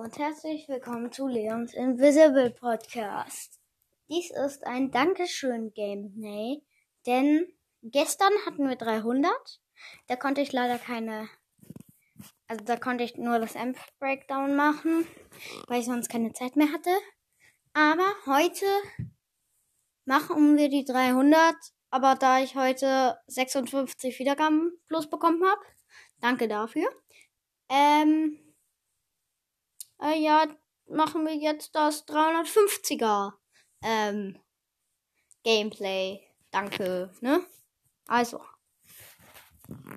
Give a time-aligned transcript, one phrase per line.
[0.00, 3.60] und herzlich willkommen zu Leons Invisible Podcast.
[4.08, 6.62] Dies ist ein Dankeschön Gameplay,
[7.06, 7.46] denn
[7.82, 9.30] gestern hatten wir 300.
[10.06, 11.28] Da konnte ich leider keine,
[12.48, 15.06] also da konnte ich nur das Amp Breakdown machen,
[15.66, 16.96] weil ich sonst keine Zeit mehr hatte.
[17.74, 18.64] Aber heute
[20.06, 21.54] machen wir die 300.
[21.90, 25.60] Aber da ich heute 56 Wiedergaben plus bekommen habe,
[26.22, 26.88] danke dafür.
[27.68, 28.49] Ähm,
[30.02, 30.46] äh, ja,
[30.88, 33.32] machen wir jetzt das 350er
[33.82, 34.38] ähm,
[35.44, 36.20] Gameplay.
[36.50, 37.44] Danke, ne?
[38.06, 38.40] Also.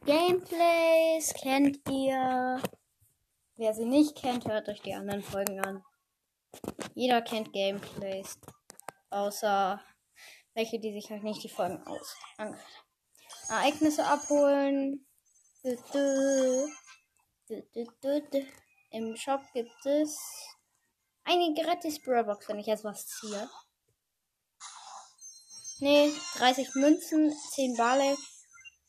[0.05, 2.61] Gameplays kennt ihr.
[3.55, 5.83] Wer sie nicht kennt, hört euch die anderen Folgen an.
[6.93, 8.39] Jeder kennt Gameplays.
[9.09, 9.81] Außer
[10.53, 12.15] welche, die sich halt nicht die Folgen aus.
[13.49, 15.05] Ereignisse abholen.
[15.63, 16.67] Dü -dü.
[17.49, 18.45] Dü
[18.93, 20.19] Im Shop gibt es
[21.23, 23.49] einige gratis Brawlbox, wenn ich jetzt was ziehe.
[25.79, 28.15] Ne, 30 Münzen, 10 Bale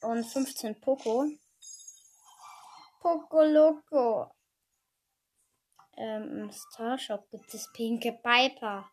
[0.02, 1.26] und 15 Poco.
[3.00, 4.30] Poco Loco.
[5.96, 8.90] Ähm, Im Star Shop gibt es pinke Piper.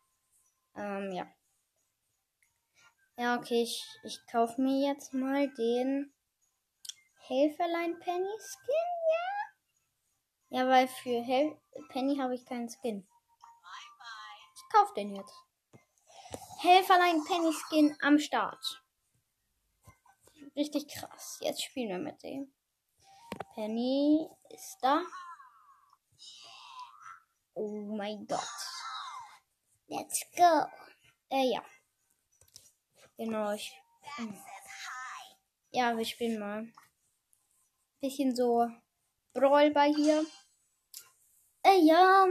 [0.74, 1.30] Ähm, ja.
[3.18, 6.14] Ja, okay, ich, ich kaufe mir jetzt mal den
[7.28, 9.31] Helferlein Penny Skin, ja?
[10.54, 11.58] Ja, weil für Hel
[11.88, 13.08] Penny habe ich keinen Skin.
[14.54, 15.34] Ich kaufe den jetzt.
[16.60, 18.84] Helferlein Penny Skin am Start.
[20.54, 21.38] Richtig krass.
[21.40, 22.52] Jetzt spielen wir mit dem.
[23.54, 25.02] Penny ist da.
[27.54, 28.42] Oh mein Gott.
[29.86, 30.66] Let's go.
[31.30, 31.64] Äh, ja.
[33.16, 33.52] Genau.
[33.52, 33.72] Ich,
[35.70, 36.70] ja, wir spielen mal.
[38.02, 38.68] Bisschen so
[39.32, 40.26] Brawlball hier.
[41.64, 42.26] Äh, ja.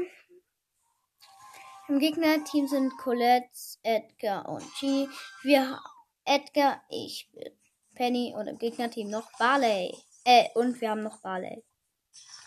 [1.88, 3.50] Im Gegnerteam sind Colette,
[3.84, 5.08] Edgar und G.
[5.44, 5.82] Wir
[6.26, 7.52] Edgar, ich bin
[7.96, 9.94] Penny und im Gegnerteam noch Barley.
[10.24, 11.64] Äh, und wir haben noch Barley.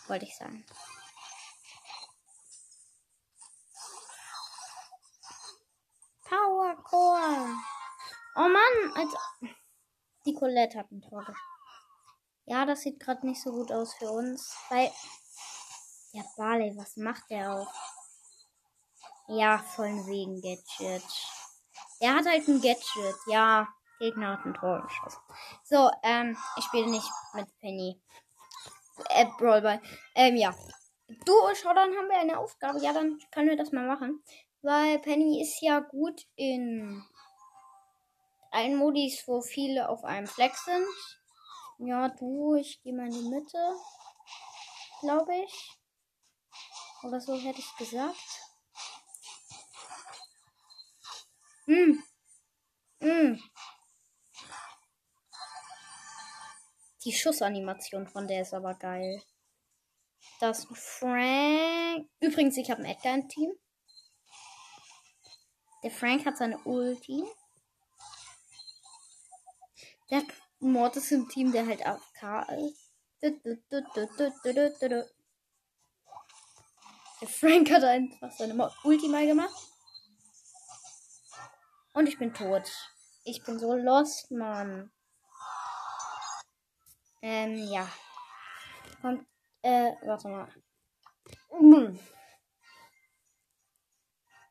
[0.09, 0.65] Wollte ich sagen.
[6.25, 7.49] Power Core.
[8.37, 9.15] Oh Mann, als
[10.27, 11.25] die Colette hat ein Tor
[12.47, 14.91] Ja, das sieht gerade nicht so gut aus für uns, weil
[16.15, 17.73] ja Barley, was macht der auch?
[19.29, 21.05] Ja, von wegen Gadget.
[22.01, 23.69] Er hat halt ein Gadget, ja.
[23.99, 25.21] Gegner hat ein Tor geschossen.
[25.63, 28.01] So, ähm, ich spiele nicht mit Penny.
[29.11, 29.81] Äh, Brawlball.
[30.15, 30.55] Ähm, ja.
[31.25, 32.81] Du, schau, dann haben wir eine Aufgabe.
[32.81, 34.23] Ja, dann können wir das mal machen.
[34.63, 37.05] Weil Penny ist ja gut in
[38.51, 40.87] allen Modis, wo viele auf einem Fleck sind.
[41.79, 43.75] Ja, du, ich gehe mal in die Mitte.
[45.01, 45.79] Glaube ich.
[47.05, 48.41] Oder so hätte ich gesagt.
[51.67, 52.03] Hm.
[53.01, 53.43] Hm.
[57.05, 59.23] Die Schussanimation von der ist aber geil.
[60.41, 62.09] Das Frank.
[62.21, 63.53] Übrigens, ich habe einen Edgar im Team.
[65.83, 67.23] Der Frank hat seine Ulti.
[70.11, 70.23] Der
[70.61, 72.91] Mortis im Team, der halt AFK ist.
[77.27, 79.55] Frank hat einfach seine Ulti mal gemacht.
[81.93, 82.71] Und ich bin tot.
[83.25, 84.91] Ich bin so lost, Mann.
[87.23, 87.89] Ähm, ja.
[89.03, 89.27] Und,
[89.62, 90.49] äh, warte mal.
[91.51, 91.99] Hm.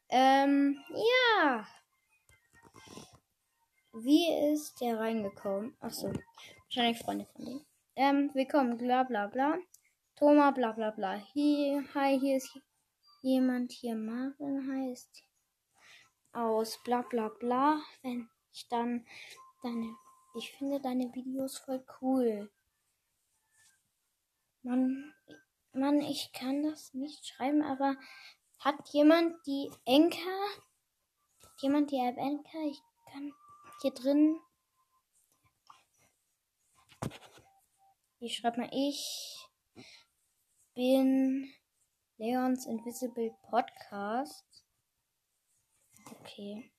[0.10, 1.68] Ähm, ja.
[3.94, 5.76] Wie ist der reingekommen?
[5.80, 6.12] Achso,
[6.64, 7.66] wahrscheinlich Freunde von denen.
[7.96, 9.58] Ähm, willkommen, bla bla bla.
[10.16, 11.16] Thomas, bla bla bla.
[11.34, 12.60] Hier, hi, hier ist
[13.24, 13.96] jemand hier.
[13.96, 15.24] Marvin heißt
[16.34, 17.82] aus bla bla bla.
[18.04, 19.08] Wenn ich dann
[19.64, 19.96] deine.
[20.36, 22.52] Ich finde deine Videos voll cool.
[24.62, 25.16] Mann,
[25.74, 27.96] Mann, ich kann das nicht schreiben, aber
[28.60, 30.46] hat jemand die Enker?
[31.58, 32.62] Jemand die App Enker?
[32.68, 33.34] Ich kann
[33.82, 34.40] hier drin.
[38.20, 39.44] Ich schreibe mal, ich
[40.76, 41.54] bin
[42.18, 44.46] Leons Invisible Podcast.
[46.20, 46.72] Okay.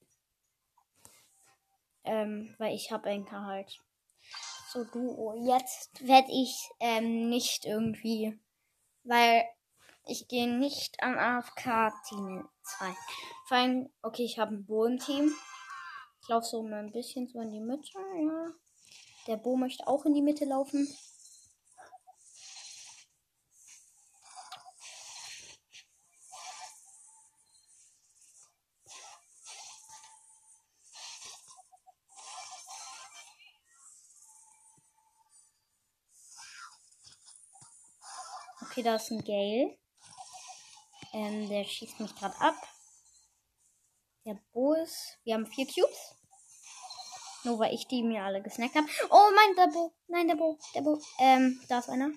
[2.05, 3.79] Ähm, weil ich habe Enker halt.
[4.69, 8.39] So, du, jetzt werde ich ähm, nicht irgendwie,
[9.05, 9.45] weil
[10.07, 12.95] ich gehe nicht an AFK-Team 2.
[13.47, 15.33] Vor allem, okay, ich habe ein Bodenteam.
[16.21, 18.53] Ich laufe so mal ein bisschen so in die Mitte, ja.
[19.27, 20.89] Der Bo möchte auch in die Mitte laufen.
[38.75, 39.79] Okay, da ist ein Gale.
[41.13, 42.57] Ähm, der schießt mich gerade ab.
[44.25, 45.17] Der Bo ist.
[45.23, 46.17] Wir haben vier Cubes.
[47.45, 48.89] Nur weil ich die mir alle gesnackt habe.
[49.11, 49.95] Oh mein, der Bo.
[50.09, 50.59] Nein, der Bo.
[50.75, 51.01] Der Bo.
[51.21, 52.11] Ähm, da ist einer.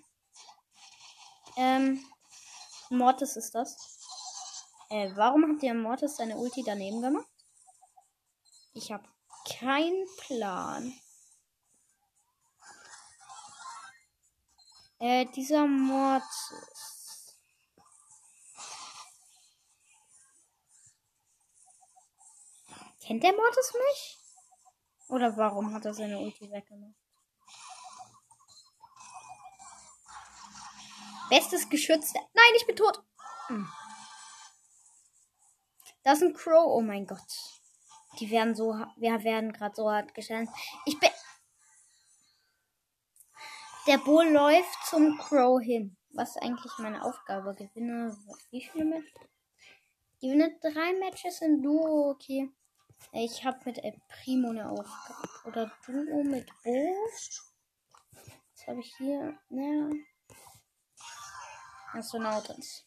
[1.57, 2.04] Ähm,
[2.89, 3.77] Mortis ist das.
[4.89, 7.30] Äh, warum hat der Mortis seine Ulti daneben gemacht?
[8.74, 9.07] Ich habe
[9.60, 10.92] keinen Plan.
[14.99, 17.35] Äh, dieser Mortis.
[23.05, 24.17] Kennt der Mortis mich?
[25.09, 26.95] Oder warum hat er seine Ulti weggemacht?
[31.29, 32.13] Bestes Geschütz.
[32.13, 33.03] Nein, ich bin tot.
[33.47, 33.67] Hm.
[36.03, 36.65] Das ist ein Crow.
[36.65, 37.61] Oh mein Gott.
[38.19, 40.50] Die werden so, wir werden gerade so hart gestellt.
[40.85, 41.09] Ich bin.
[43.88, 45.95] Der Bull läuft zum Crow hin.
[46.13, 47.56] Was ist eigentlich meine Aufgabe?
[47.56, 48.18] Gewinne
[48.51, 49.13] wie viele Matches?
[50.19, 52.10] Gewinne drei Matches in Duo.
[52.12, 52.51] Okay.
[53.13, 55.30] Ich habe mit El Primo eine Aufgabe.
[55.45, 56.95] Oder Duo mit Bo.
[58.12, 59.39] Was habe ich hier?
[59.48, 59.89] Naja.
[61.94, 62.86] Astronautens.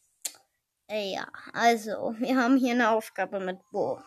[0.87, 4.03] Äh, ja, also, wir haben hier eine Aufgabe mit Bo.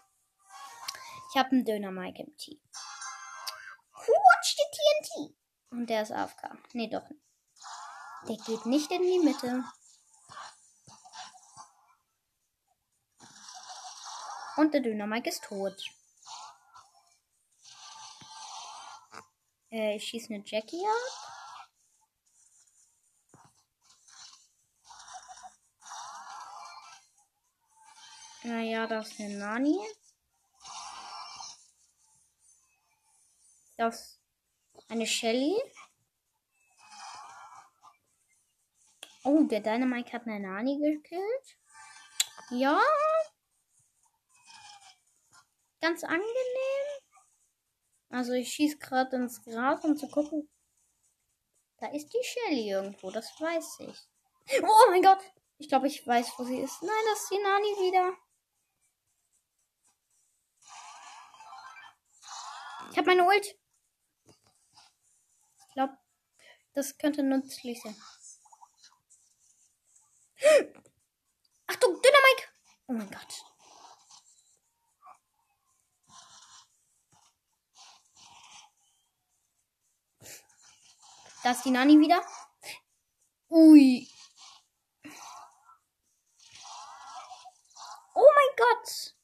[1.32, 2.60] Ich habe einen Döner Mike im Team.
[5.74, 6.56] Und der ist AFK.
[6.74, 7.10] Nee, doch.
[8.28, 9.64] Der geht nicht in die Mitte.
[14.56, 15.84] Und der Döner Mike ist tot.
[19.72, 21.24] Äh, ich schieße eine Jackie ab.
[28.44, 29.80] Naja, das ist eine Nani.
[33.78, 34.23] Das
[34.94, 35.56] eine Shelly.
[39.24, 41.58] Oh, der Dynamite hat eine Nani gekillt.
[42.52, 42.80] Ja.
[45.82, 46.24] Ganz angenehm.
[48.10, 50.48] Also ich schieße gerade ins Gras, um zu gucken.
[51.78, 54.00] Da ist die Shelly irgendwo, das weiß ich.
[54.62, 55.20] Oh mein Gott.
[55.58, 56.82] Ich glaube, ich weiß, wo sie ist.
[56.84, 58.18] Nein, das ist die Nani wieder.
[62.92, 63.58] Ich habe meine Ult.
[65.74, 65.98] Ich glaube,
[66.74, 67.96] das könnte nützlich sein.
[71.68, 72.54] Achtung, Dynamik!
[72.88, 73.44] Oh mein Gott.
[81.44, 82.26] Da ist die Nani wieder.
[83.50, 84.08] Ui.
[88.16, 89.16] Oh mein Gott.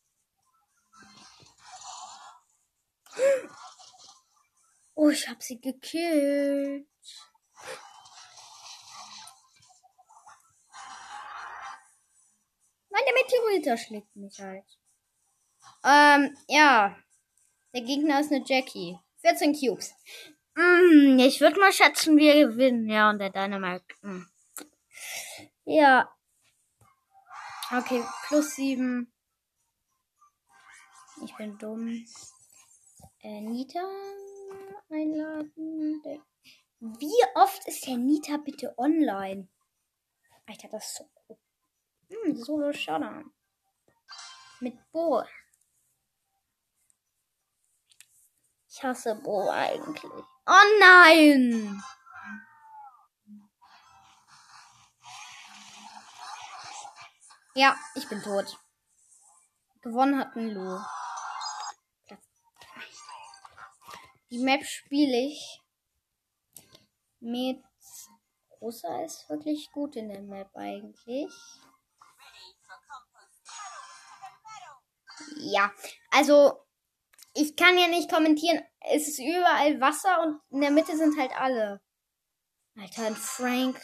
[4.95, 6.89] Oh, ich hab sie gekillt.
[12.99, 14.65] Nein, der Meteoriter schlägt mich halt.
[15.83, 16.97] Ähm, ja.
[17.73, 18.97] Der Gegner ist eine Jackie.
[19.21, 19.93] 14 Cubes.
[20.55, 22.89] Mm, ich würde mal schätzen, wir gewinnen.
[22.89, 23.85] Ja, und der Dynamite.
[24.01, 24.25] Mm.
[25.65, 26.13] Ja.
[27.71, 29.11] Okay, plus 7.
[31.23, 32.06] Ich bin dumm.
[33.21, 33.79] Äh, Nita
[34.89, 36.01] einladen.
[36.79, 39.47] Wie oft ist der Nita bitte online?
[40.47, 41.19] Alter, das ist so.
[42.09, 43.31] Hm, Solo Showdown.
[44.59, 45.23] Mit Bo.
[48.68, 50.23] Ich hasse Bo eigentlich.
[50.45, 51.83] Oh nein!
[57.56, 58.57] Ja, ich bin tot.
[59.81, 60.80] Gewonnen hat ein Lu.
[64.30, 65.61] Die Map spiele ich
[67.19, 67.63] mit
[68.61, 71.31] Rosa ist wirklich gut in der Map eigentlich.
[75.38, 75.71] Ja,
[76.12, 76.66] also
[77.33, 78.64] ich kann ja nicht kommentieren.
[78.81, 81.81] Es ist überall Wasser und in der Mitte sind halt alle.
[82.78, 83.80] Alter, ein Frank.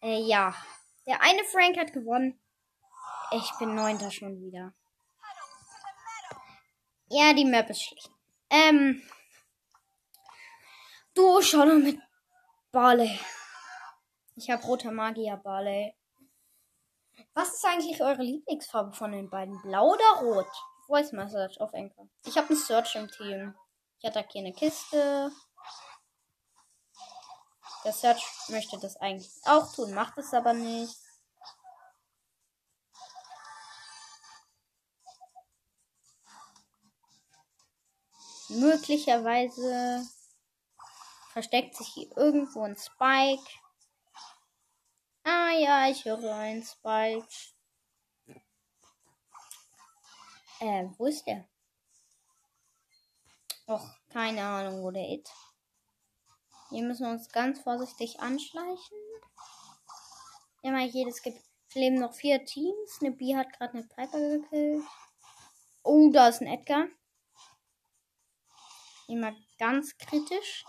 [0.00, 0.54] Äh, ja.
[1.06, 2.38] Der eine Frank hat gewonnen.
[3.32, 4.74] Ich bin neunter schon wieder.
[7.08, 8.10] Ja, die Map ist schlecht.
[8.50, 9.02] Ähm.
[11.14, 11.98] Du schau doch mit
[12.70, 13.18] Barley.
[14.38, 15.96] Ich habe roter Magier Barley.
[17.34, 19.60] Was ist eigentlich eure Lieblingsfarbe von den beiden?
[19.62, 20.46] Blau oder rot?
[20.86, 22.08] Voice Message auf Enker.
[22.24, 23.56] Ich habe einen Search im Team.
[23.98, 25.32] Ich attackiere eine Kiste.
[27.84, 30.96] Der Search möchte das eigentlich auch tun, macht es aber nicht.
[38.50, 40.06] möglicherweise
[41.32, 43.48] Versteckt sich hier irgendwo ein Spike?
[45.30, 47.28] Ah ja, ich höre einen Spike.
[50.58, 51.46] Äh, wo ist der?
[53.66, 55.30] Och, keine Ahnung, wo der ist.
[56.70, 58.96] Hier müssen wir uns ganz vorsichtig anschleichen.
[60.62, 61.42] Immer jedes gibt.
[61.68, 62.98] Es leben noch vier Teams.
[63.02, 64.82] Eine B hat gerade eine Piper gekillt.
[65.82, 66.86] Oh, da ist ein Edgar.
[69.08, 70.64] Immer ganz kritisch.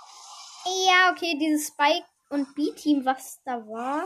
[0.85, 4.05] Ja, okay, dieses Spike und B-Team, was da war,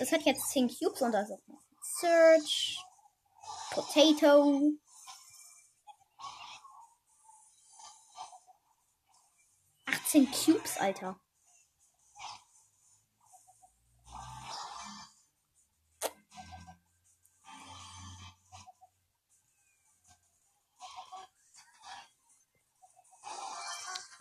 [0.00, 1.28] das hat jetzt 10 Cubes und noch
[1.82, 2.78] Search,
[3.70, 4.72] Potato.
[9.84, 11.20] Achtzehn Cubes, Alter.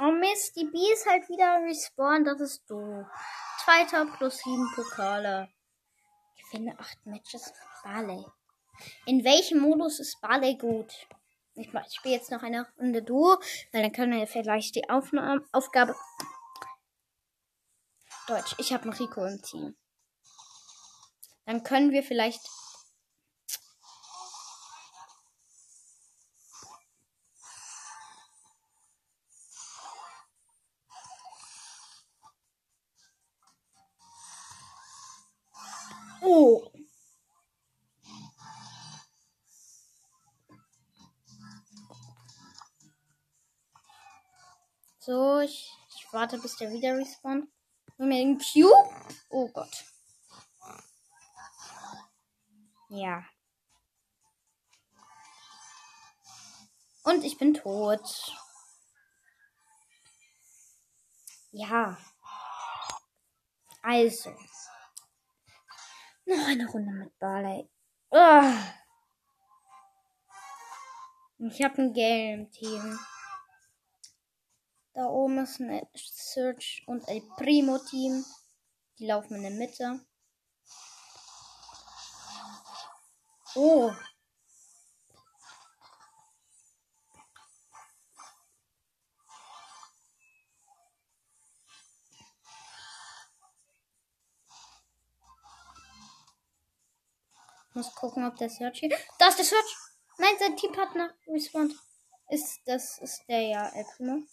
[0.02, 3.06] Oh Mist, die B ist halt wieder respawned, das ist doof.
[3.64, 5.50] Zweiter plus sieben Pokale.
[6.50, 7.54] Finde acht Matches
[7.84, 8.26] Barley.
[9.06, 10.92] In welchem Modus ist Barley gut?
[11.54, 13.38] Ich, spiele jetzt noch eine Runde Duo,
[13.72, 15.96] weil dann können wir vielleicht die Aufnahme, Aufgabe.
[18.28, 18.56] Deutsch.
[18.58, 19.76] Ich habe Rico im Team.
[21.46, 22.48] Dann können wir vielleicht
[45.10, 47.50] So, ich, ich warte, bis der wieder respawnt.
[47.98, 49.18] Und mir den Cube.
[49.32, 49.86] Oh Gott.
[52.90, 53.26] Ja.
[57.06, 58.38] Und ich bin tot.
[61.54, 61.98] Ja.
[63.82, 64.30] Also.
[66.26, 67.68] Noch eine Runde mit Barley.
[68.12, 68.54] Oh.
[71.40, 73.00] Ich habe ein Game Team.
[74.94, 78.26] Da oben ist ein Search und ein Primo Team.
[78.98, 80.06] Die laufen in der Mitte.
[83.56, 83.92] Oh.
[97.74, 98.90] Muss gucken, ob der Search hier.
[99.20, 99.78] Da ist der Search!
[100.18, 101.74] Nein, sein Teampartner respawned.
[102.30, 104.24] Ist, das ist der ja, El Primo.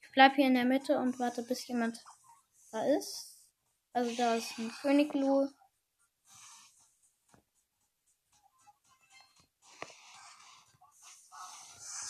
[0.00, 2.02] Ich bleib hier in der Mitte und warte, bis jemand
[2.72, 3.36] da ist.
[3.92, 5.48] Also da ist ein König Lu.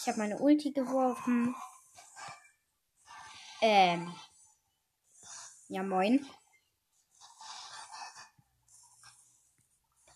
[0.00, 1.54] Ich habe meine Ulti geworfen.
[3.60, 4.14] Ähm.
[5.68, 6.24] Ja, moin.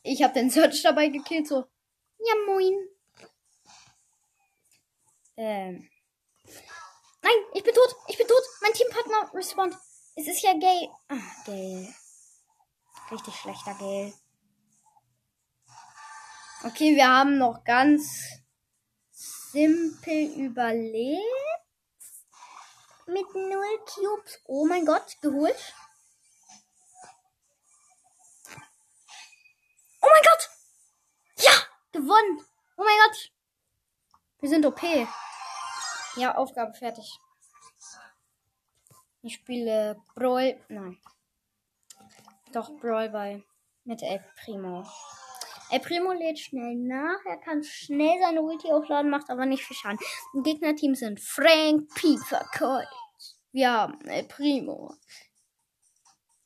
[0.03, 1.67] Ich habe den Search dabei gekillt, so.
[2.19, 2.89] Ja, moin.
[5.37, 5.91] Ähm.
[7.23, 7.95] Nein, ich bin tot.
[8.09, 8.43] Ich bin tot.
[8.63, 9.77] Mein Teampartner respawnt.
[10.17, 10.91] Es ist ja gay.
[11.09, 11.95] Ah, gay.
[13.11, 14.15] Richtig schlechter Gay.
[16.63, 18.09] Okay, wir haben noch ganz
[19.51, 21.21] simpel überlebt.
[23.07, 24.39] Mit null Cubes.
[24.45, 25.75] Oh mein Gott, geholt.
[30.03, 30.51] Oh mein Gott!
[31.39, 31.53] Ja,
[32.01, 32.45] gewonnen.
[32.77, 33.33] Oh mein Gott.
[34.41, 34.83] Wir sind OP.
[36.17, 37.19] Ja, Aufgabe fertig.
[39.23, 40.59] Ich spiele Brawl.
[40.69, 40.99] Nein.
[42.53, 43.43] Doch, Brawl bei.
[43.85, 44.85] Mit El Primo.
[45.71, 47.25] El Primo lädt schnell nach.
[47.27, 49.99] Er kann schnell seine Ulti aufladen, macht aber nicht viel Schaden.
[50.35, 52.89] Im Gegnerteam sind Frank, Pizza, Colt.
[53.53, 54.95] Wir haben El Primo,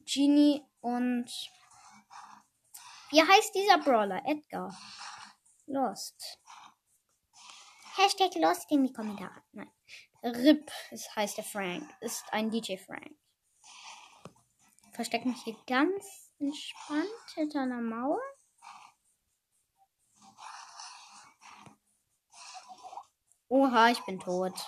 [0.00, 1.30] Genie und.
[3.10, 4.22] Wie heißt dieser Brawler?
[4.26, 4.76] Edgar.
[5.66, 6.38] Lost.
[7.96, 9.42] Hashtag Lost in die Kommentare.
[9.52, 9.70] Nein.
[10.22, 11.88] Rip ist, heißt der Frank.
[12.00, 13.16] Ist ein DJ Frank.
[14.92, 18.20] Versteck mich hier ganz entspannt hinter einer Mauer.
[23.48, 24.58] Oha, ich bin tot.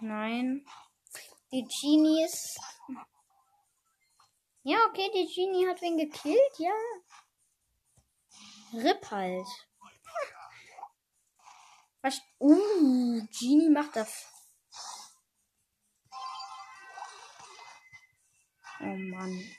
[0.00, 0.64] Nein.
[1.52, 2.60] Die Genie ist.
[4.62, 6.72] Ja, okay, die Genie hat wen gekillt, ja.
[8.72, 9.46] Rip halt.
[12.02, 12.20] Was?
[12.38, 14.26] Uh, Genie macht das.
[18.80, 19.56] Oh Mann.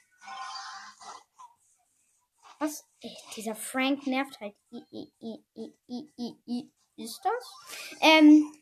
[2.59, 2.85] Was?
[3.01, 4.55] Ey, dieser Frank nervt halt.
[4.71, 6.71] I, I, I, I, I, I, I.
[6.95, 7.97] Ist das?
[8.01, 8.53] Ähm.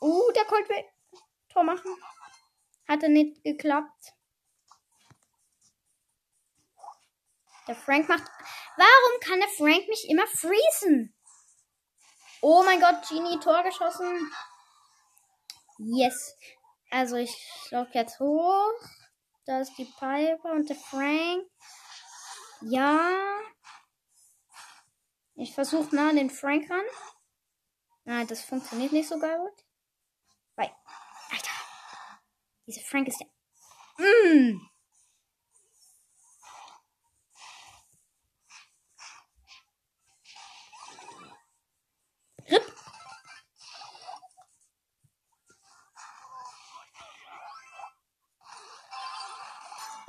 [0.00, 0.84] Uh, der Colt will
[1.48, 1.94] Tor machen.
[2.88, 4.14] Hatte nicht geklappt.
[7.70, 8.24] Der Frank macht.
[8.76, 11.14] Warum kann der Frank mich immer freezen?
[12.42, 14.32] Oh mein Gott, Genie Tor geschossen.
[15.78, 16.36] Yes.
[16.90, 17.32] Also ich
[17.70, 18.74] laufe jetzt hoch.
[19.46, 21.46] Da ist die Piper und der Frank.
[22.62, 23.38] Ja.
[25.36, 26.84] Ich versuche nah an den Frank ran.
[28.02, 29.64] Nein, das funktioniert nicht so gut.
[30.56, 30.74] Weil,
[31.30, 31.52] Alter.
[32.66, 33.26] Diese Frank ist ja.
[34.04, 34.69] Mm.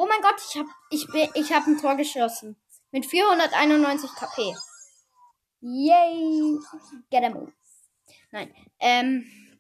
[0.02, 2.60] Oh mein Gott, ich hab, ich ich hab ein Tor geschossen.
[2.90, 4.56] Mit 491 KP.
[5.60, 6.58] Yay.
[7.12, 7.54] Get a move.
[8.32, 8.52] Nein.
[8.80, 9.60] Ähm.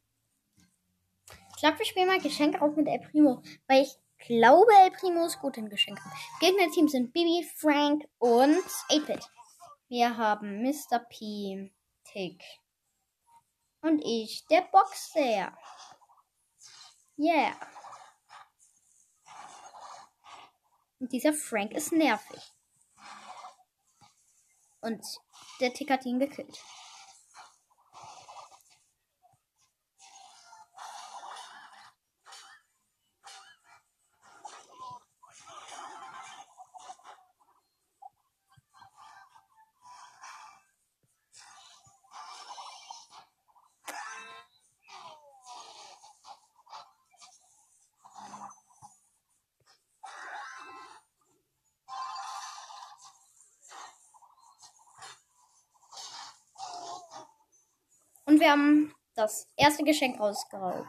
[1.28, 3.44] Ich glaube, wir spielen mal Geschenke auf mit El Primo.
[3.68, 6.12] Weil ich glaube, El Primo ist gut in Geschenken.
[6.40, 9.30] Gegnerteam sind Bibi, Frank und 8-Bit.
[9.90, 11.06] Wir haben Mr.
[11.08, 11.72] P,
[12.04, 12.42] Tick.
[13.82, 15.56] Und ich, der Boxer.
[17.20, 17.56] Yeah.
[21.02, 22.40] Und dieser Frank ist nervig.
[24.82, 25.04] Und
[25.60, 26.64] der Tick hat ihn gekillt.
[58.42, 60.88] Wir haben das erste Geschenk ausgeraubt.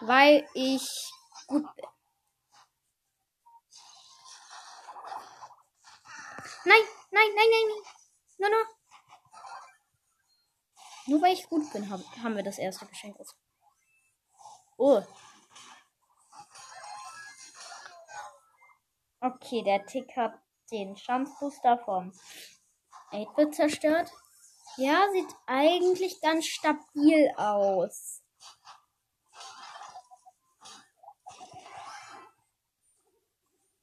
[0.00, 0.86] Weil ich
[1.46, 1.84] gut bin.
[6.66, 7.82] Nein, nein, nein, nein, nein.
[8.38, 8.66] Nur, nur.
[11.06, 13.36] Nur weil ich gut bin, haben, wir das erste Geschenk aus.
[14.76, 15.02] Oh.
[19.20, 20.34] Okay, der Tick hat
[20.70, 22.12] den Schanzbooster vom
[23.12, 24.10] 8-Bit zerstört.
[24.76, 28.22] Ja, sieht eigentlich ganz stabil aus.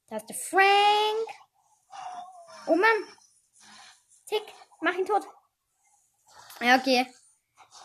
[0.08, 1.28] Da ist der Frank.
[2.66, 3.16] Oh Mann.
[4.26, 4.42] Tick,
[4.82, 5.26] mach ihn tot.
[6.60, 7.06] Ja, okay.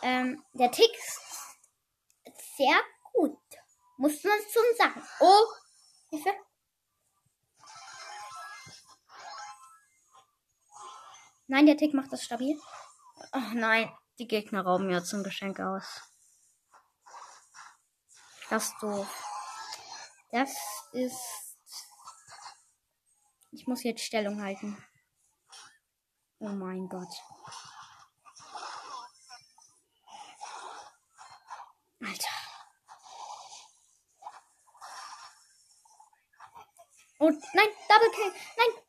[0.01, 2.81] Ähm, der Tick ist sehr
[3.13, 3.39] gut.
[3.97, 5.07] Muss man schon sagen.
[5.21, 5.45] Oh,
[6.09, 6.33] Hilfe.
[11.47, 12.59] Nein, der Tick macht das stabil.
[13.31, 16.01] Ach nein, die Gegner rauben jetzt ein Geschenk aus.
[18.49, 19.07] Das ist doof.
[20.31, 20.51] Das
[20.93, 21.57] ist.
[23.51, 24.77] Ich muss jetzt Stellung halten.
[26.39, 27.13] Oh mein Gott.
[31.99, 32.29] Alter.
[37.19, 38.33] Oh nein, Double Kill.
[38.57, 38.86] Nein.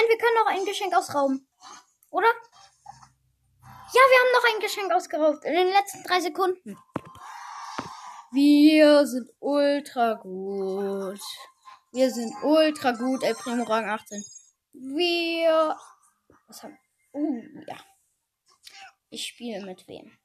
[0.00, 1.46] Nein, wir können noch ein Geschenk ausrauben.
[2.10, 2.28] Oder?
[3.62, 5.44] Ja, wir haben noch ein Geschenk ausgeraubt.
[5.44, 6.78] In den letzten drei Sekunden.
[8.32, 11.20] Wir sind ultra gut.
[11.92, 14.24] Wir sind ultra gut, El Primo Rang 18.
[14.72, 15.76] Wir.
[16.46, 16.78] Was haben.
[17.12, 17.76] Uh, ja.
[19.10, 20.16] Ich spiele mit wem?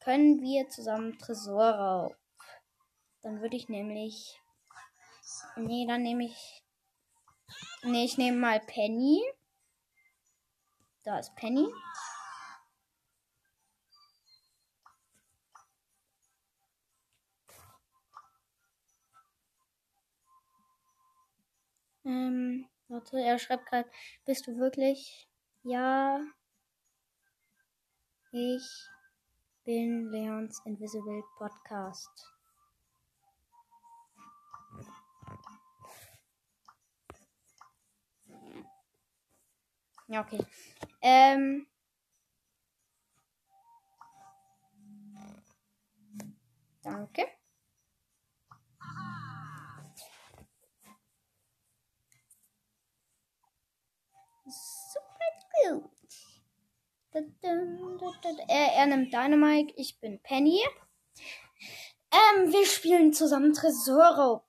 [0.00, 2.16] Können wir zusammen Tresor raub?
[3.20, 4.40] Dann würde ich nämlich.
[5.56, 6.61] Nee, dann nehme ich.
[7.84, 9.20] Nee, ich nehme mal Penny.
[11.02, 11.66] Da ist Penny.
[22.04, 23.90] Ähm, warte, er schreibt gerade,
[24.24, 25.28] bist du wirklich?
[25.64, 26.20] Ja.
[28.30, 28.88] Ich
[29.64, 32.31] bin Leons Invisible Podcast.
[40.12, 40.44] Ja, okay.
[41.00, 41.66] Ähm.
[46.82, 47.26] Danke.
[54.44, 55.30] Super
[55.70, 55.90] gut.
[58.48, 60.60] Er, er nimmt Dynamite, ich bin Penny.
[62.10, 64.44] Ähm, wir spielen zusammen Tresoro.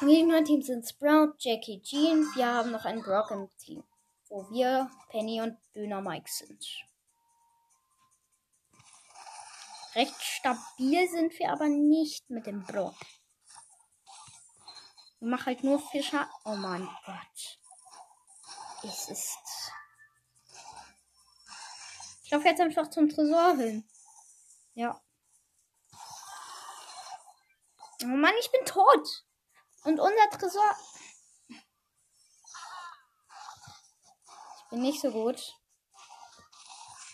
[0.00, 2.24] Gegner-Team sind Sprout, Jackie, Jean.
[2.34, 3.84] Wir haben noch einen Brock im Team,
[4.28, 6.88] wo wir Penny und Dynamite sind.
[9.94, 12.94] Recht stabil sind wir aber nicht mit dem Brock.
[15.20, 16.30] Ich mach halt nur Fischer.
[16.44, 17.58] Oh mein Gott.
[18.84, 19.72] Es ist.
[22.22, 23.88] Ich laufe jetzt einfach zum Tresor hin.
[24.74, 25.02] Ja.
[28.02, 29.24] Oh Mann, ich bin tot.
[29.82, 30.76] Und unser Tresor.
[34.70, 35.40] Bin nicht so gut.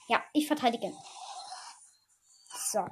[0.08, 0.92] Ja, ich verteidige.
[2.70, 2.86] So.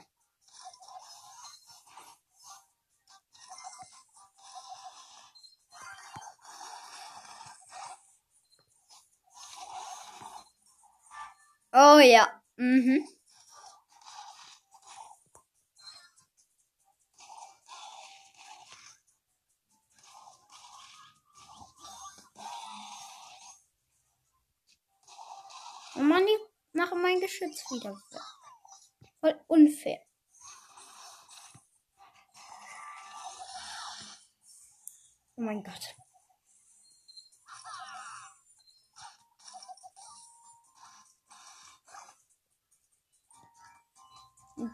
[11.73, 12.29] Oh ja.
[12.57, 13.07] Mhm.
[27.13, 28.01] Mein Geschütz wieder.
[29.21, 30.01] Voll unfair.
[35.37, 35.95] Oh mein Gott.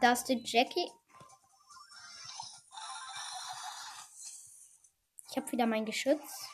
[0.00, 0.90] Das ist die Jackie.
[5.30, 6.48] Ich habe wieder mein Geschütz.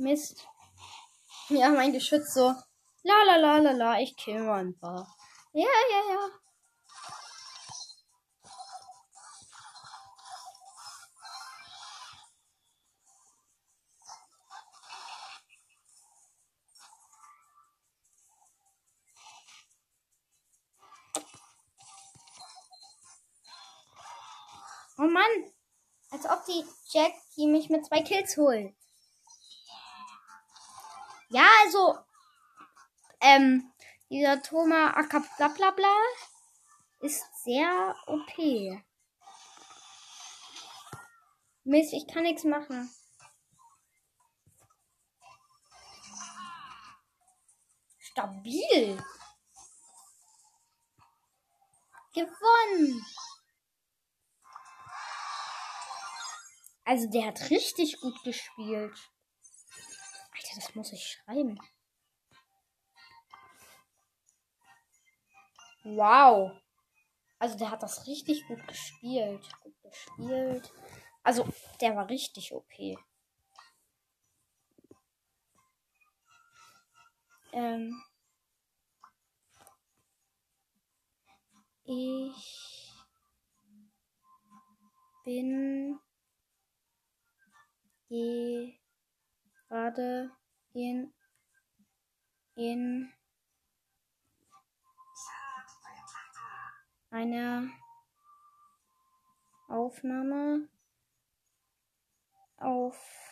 [0.00, 0.48] Mist.
[1.50, 2.54] Ja, mein Geschütz so.
[3.02, 5.14] La la la la la, ich kill mal ein paar.
[5.52, 6.30] Ja, ja, ja.
[24.96, 25.52] Oh Mann.
[26.10, 28.74] Als ob die Jackie mich mit zwei Kills holt.
[31.30, 31.96] Ja, also.
[33.20, 33.72] Ähm,
[34.10, 35.96] dieser Thomas Acker bla bla bla
[37.00, 38.82] ist sehr OP.
[41.64, 42.90] Mist, ich kann nichts machen.
[47.98, 49.00] Stabil.
[52.12, 53.06] Gewonnen.
[56.84, 58.98] Also der hat richtig gut gespielt.
[60.50, 61.58] Alter, das muss ich schreiben.
[65.84, 66.52] Wow.
[67.38, 69.48] Also der hat das richtig gut gespielt.
[69.62, 70.72] Gut gespielt.
[71.22, 71.46] Also
[71.80, 72.72] der war richtig OP.
[77.52, 78.02] Ähm.
[81.84, 82.92] Ich
[85.24, 85.98] bin
[88.08, 90.30] gerade
[90.72, 91.12] in
[92.54, 93.12] in
[97.10, 97.68] einer
[99.68, 100.68] Aufnahme
[102.58, 103.30] Aufnahme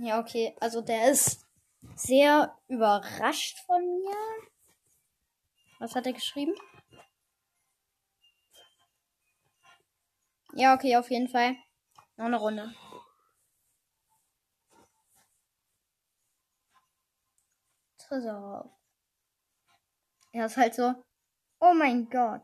[0.00, 0.54] Ja, okay.
[0.60, 1.44] Also der ist
[1.96, 4.48] sehr überrascht von mir.
[5.78, 6.54] Was hat er geschrieben?
[10.52, 11.56] Ja, okay, auf jeden Fall.
[12.16, 12.74] Noch eine Runde.
[17.98, 18.76] Tresor.
[20.32, 20.94] Er ist halt so.
[21.60, 22.42] Oh mein Gott.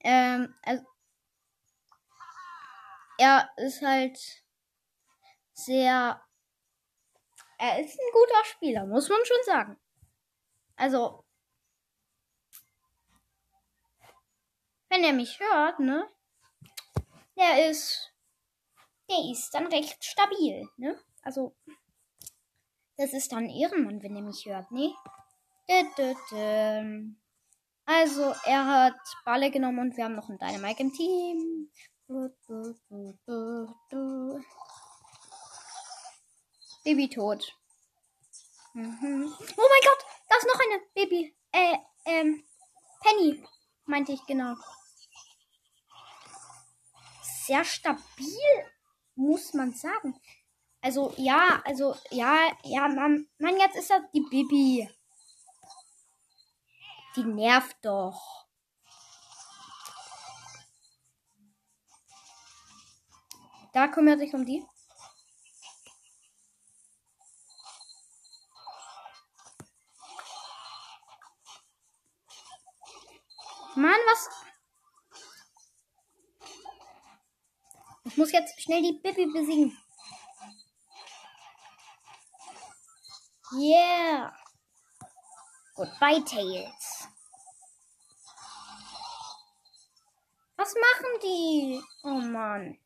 [0.00, 0.84] Ähm, also,
[3.18, 4.18] er ist halt
[5.52, 6.20] sehr.
[7.58, 9.76] Er ist ein guter Spieler, muss man schon sagen.
[10.76, 11.24] Also,
[14.88, 16.08] wenn er mich hört, ne?
[17.36, 18.12] Der ist.
[19.10, 21.00] Der ist dann recht stabil, ne?
[21.22, 21.56] Also,
[22.96, 24.94] das ist dann Ehrenmann, wenn er mich hört, ne?
[27.84, 31.70] Also, er hat Balle genommen und wir haben noch einen Dynamite im Team.
[36.88, 37.54] Baby tot.
[38.72, 39.30] Mhm.
[39.58, 41.36] Oh mein Gott, da ist noch eine Baby.
[41.52, 42.42] Äh, ähm,
[43.02, 43.44] Penny.
[43.84, 44.54] meinte ich genau.
[47.20, 48.72] Sehr stabil,
[49.16, 50.18] muss man sagen.
[50.80, 54.88] Also, ja, also, ja, ja, Mann, Mann, jetzt ist das die Bibi.
[57.16, 58.46] Die nervt doch.
[63.74, 64.64] Da kümmert sich um die.
[73.78, 74.28] Mann, was?
[78.06, 79.78] Ich muss jetzt schnell die Bibi besiegen.
[83.52, 84.34] Yeah.
[85.76, 87.08] Goodbye, Tails.
[90.56, 91.80] Was machen die?
[92.02, 92.80] Oh Mann.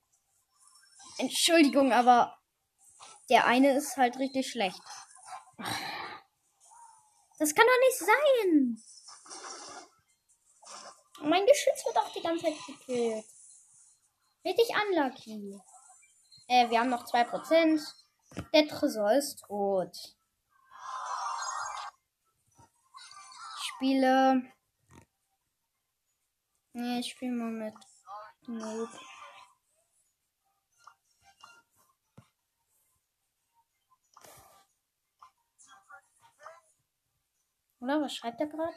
[1.17, 2.39] Entschuldigung, aber
[3.31, 4.83] der eine ist halt richtig schlecht.
[7.39, 8.92] Das kann doch nicht sein.
[11.25, 13.25] Mein Geschütz wird auch die ganze Zeit gekillt.
[14.45, 15.61] Richtig unlucky.
[16.49, 17.81] Äh, wir haben noch 2%.
[18.53, 19.97] Der Tresor ist tot.
[23.57, 24.43] Ich spiele.
[26.73, 27.75] Nee, ich spiele mal mit
[28.49, 28.89] Noob.
[37.81, 38.75] Oder was schreibt er gerade?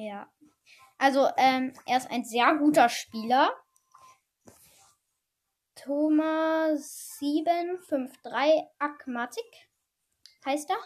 [0.00, 0.30] Ja.
[0.98, 3.50] Also, ähm, er ist ein sehr guter Spieler.
[5.74, 9.68] Thomas 753 Akmatik
[10.44, 10.76] heißt er.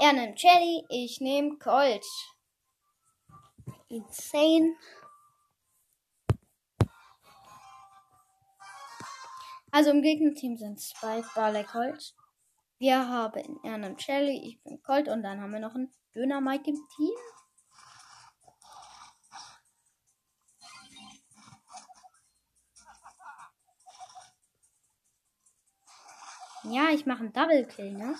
[0.00, 2.04] Er nimmt Jelly, ich nehme Colt.
[3.88, 4.74] Insane.
[9.70, 12.14] Also im Gegnerteam sind Spike, Barley, Colt.
[12.78, 16.70] Wir haben er nimmt Jelly, ich bin Colt und dann haben wir noch einen Dynamite
[16.70, 17.14] im Team.
[26.64, 28.14] Ja, ich mache einen Double Kill, ne?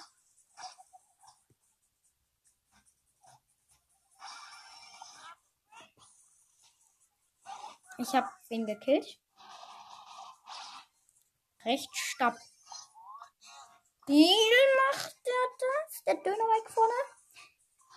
[7.99, 9.21] Ich habe wen gekillt.
[11.67, 12.57] Recht stabil
[14.89, 16.95] macht er das, der Dönerweg vorne.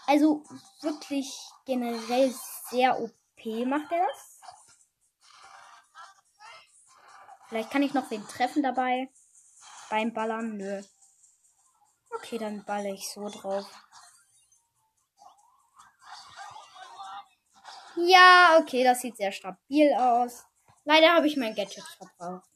[0.08, 0.44] Also
[0.82, 1.34] wirklich
[1.66, 2.36] generell
[2.70, 4.42] sehr OP macht er das.
[7.48, 9.10] Vielleicht kann ich noch wen treffen dabei.
[9.94, 10.58] Beim Ballern?
[10.58, 10.82] Nö.
[12.16, 13.68] Okay, dann balle ich so drauf.
[17.98, 20.48] Ja, okay, das sieht sehr stabil aus.
[20.84, 22.50] Leider habe ich mein Gadget verbraucht.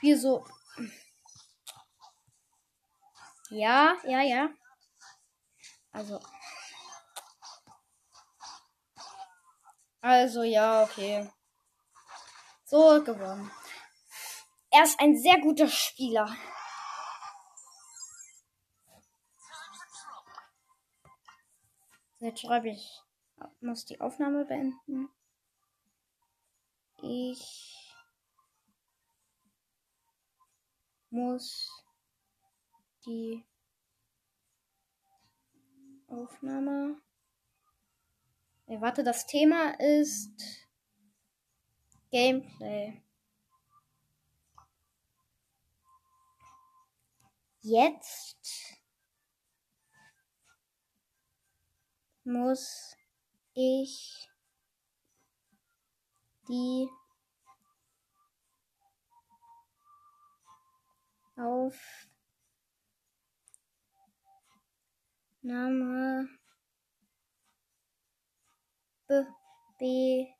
[0.00, 0.46] Wieso?
[3.50, 4.48] Ja, ja, ja.
[5.92, 6.18] Also.
[10.00, 11.30] Also, ja, okay.
[12.64, 13.50] So, gewonnen.
[14.76, 16.36] Er ist ein sehr guter Spieler.
[22.18, 23.00] Jetzt schreibe ich,
[23.60, 25.08] muss die Aufnahme beenden.
[27.02, 27.94] Ich
[31.10, 31.70] muss
[33.06, 33.46] die
[36.08, 37.00] Aufnahme.
[38.66, 40.66] Ja, warte, das Thema ist
[42.10, 43.03] Gameplay.
[47.66, 48.76] Jetzt
[52.24, 52.94] muss
[53.54, 54.28] ich
[56.46, 56.90] die
[65.40, 66.28] Aufnahme
[69.78, 70.34] beenden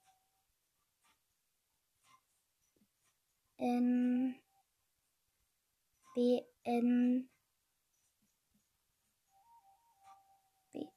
[6.65, 7.29] beenden.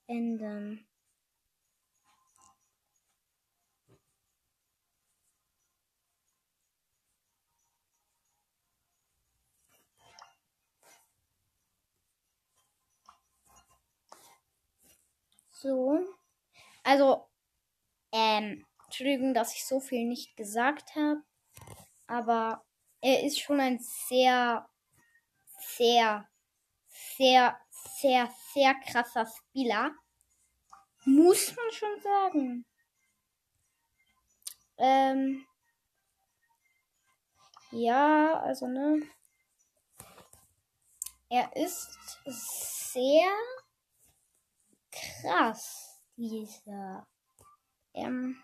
[0.07, 0.87] Beenden.
[15.51, 16.05] So.
[16.83, 17.27] Also,
[18.13, 21.21] ähm, Entschuldigung, dass ich so viel nicht gesagt habe.
[22.07, 22.63] Aber
[23.01, 24.67] er ist schon ein sehr
[25.57, 26.27] sehr,
[26.87, 27.59] sehr,
[28.01, 29.91] sehr, sehr krasser Spieler.
[31.05, 32.65] Muss man schon sagen.
[34.77, 35.45] Ähm,
[37.71, 39.01] ja, also ne.
[41.29, 43.31] Er ist sehr
[44.91, 47.05] krass, dieser.
[47.93, 48.41] Ähm,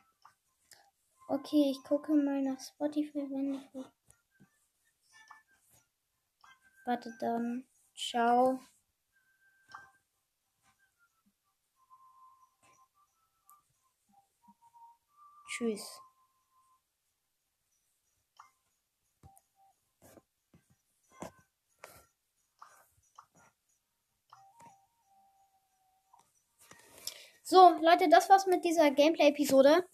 [1.27, 3.85] okay, ich gucke mal nach Spotify, wenn ich.
[6.85, 7.65] Warte dann.
[7.95, 8.59] Ciao.
[15.47, 15.99] Tschüss.
[27.45, 29.85] So, Leute, das war's mit dieser Gameplay-Episode.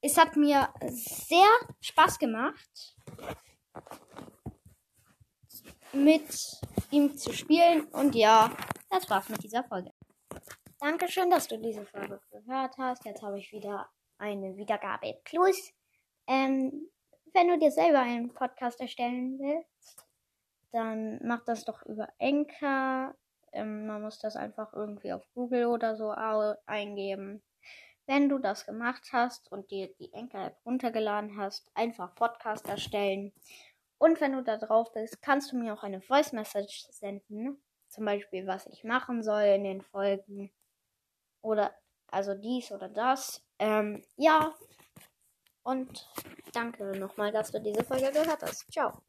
[0.00, 1.48] Es hat mir sehr
[1.82, 2.96] Spaß gemacht,
[5.92, 7.84] mit ihm zu spielen.
[7.86, 8.50] Und ja,
[8.88, 9.92] das war's mit dieser Folge.
[10.78, 13.04] Dankeschön, dass du diese Folge gehört hast.
[13.04, 15.72] Jetzt habe ich wieder eine Wiedergabe plus.
[16.26, 16.88] Ähm,
[17.32, 20.06] wenn du dir selber einen Podcast erstellen willst,
[20.72, 23.14] dann mach das doch über Enker.
[23.52, 26.10] Ähm, man muss das einfach irgendwie auf Google oder so
[26.66, 27.42] eingeben.
[28.06, 33.32] Wenn du das gemacht hast und dir die Enker-App runtergeladen hast, einfach Podcast erstellen.
[34.00, 37.62] Und wenn du da drauf bist, kannst du mir auch eine Voice Message senden.
[37.88, 40.50] Zum Beispiel, was ich machen soll in den Folgen.
[41.42, 41.74] Oder
[42.10, 43.44] also dies oder das.
[43.58, 44.54] Ähm, ja.
[45.62, 46.08] Und
[46.54, 48.72] danke nochmal, dass du diese Folge gehört hast.
[48.72, 49.02] Ciao.